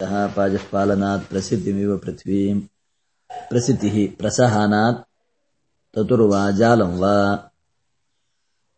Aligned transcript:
तः 0.00 0.26
पाजःपालनात् 0.26 1.30
प्रसिद्धिमिव 1.30 1.98
पृथ्वीम्। 1.98 2.60
प्रसिद्धिः 3.50 4.16
प्रसहनात् 4.16 5.04
ततुर्वा 5.94 6.50
जालं 6.50 6.98
वा। 6.98 7.34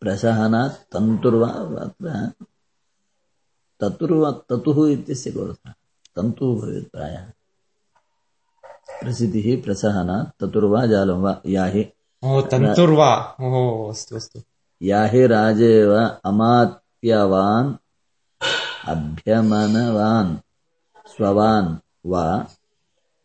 प्रसहनात् 0.01 0.73
तन्तुर्वा 0.73 1.47
अत्र 1.47 2.31
ततुर्वा 3.79 4.31
ततुः 4.31 4.91
इत्यस्य 4.91 5.31
तन्तुः 6.15 6.61
भवेत् 6.61 6.91
प्रायः। 6.91 7.25
प्रसिद्धिः 9.01 9.63
प्रसहनात् 9.63 10.43
ततुर्वा 10.43 10.85
जालं 10.85 11.21
वा। 11.21 11.41
याहि 11.45 11.83
तन्तुर्वा। 12.25 13.13
अस्तु 13.89 14.15
अस्तु। 14.15 14.41
याहि 14.81 15.27
राजेव 15.27 15.95
अमात्यवान् 16.25 17.75
अभ्यमनवान्। 18.89 20.37
ಸ್ವವಾನ್ 21.15 21.81
ವಾ 22.11 22.25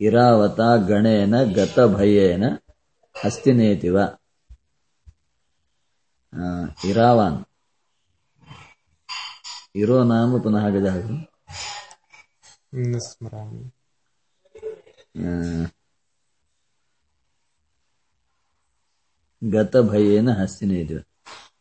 ಇರಾವತ 0.00 0.60
ಗಣೇನ 0.88 1.42
ಗತಭಯೇನ 1.42 2.44
ಹಸ್ತಿನೇತಿವ. 3.24 3.98
ಇರಾವಾನ್. 6.84 7.44
ಇರೋ 9.74 10.04
ನಾಮ 10.04 10.38
ಪುನಃ 10.42 10.68
ಗಜ 10.68 10.86
ಸ್ಮರಾಮಿ 12.98 13.62
ಗತಭಯೇನ 19.50 20.30
ಹಸ್ತಿನೇತಿವ. 20.30 20.98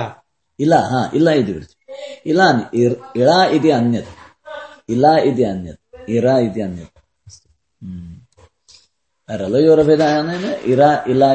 इला 0.58 0.78
हा 0.90 1.00
इला 1.14 1.32
इति 1.32 1.52
पृथ्वी 1.52 2.30
इला 2.30 2.46
इर्- 2.74 3.16
इळा 3.16 3.44
इति 3.56 3.70
अन्यत् 3.70 4.10
इला 4.90 5.12
इति 5.30 5.42
अन्यत् 5.42 6.10
इरा 6.10 6.38
इति 6.38 6.60
अन्यत् 6.60 6.98
हम्म। 7.82 8.14
रलयोरभेदानेन 9.28 10.44
इरा 10.72 10.90
इला 11.08 11.32